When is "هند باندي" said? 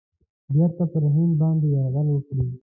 1.13-1.67